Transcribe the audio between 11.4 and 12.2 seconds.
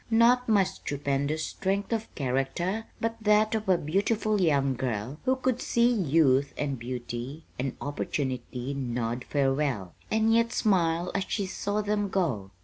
saw them